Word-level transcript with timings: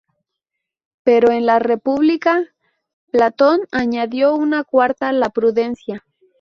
Pero 1.03 1.29
en 1.31 1.45
"La 1.45 1.59
República", 1.59 2.43
Platón 3.11 3.59
añadió 3.71 4.33
una 4.33 4.63
cuarta, 4.63 5.11
la 5.13 5.29
prudencia. 5.29 6.03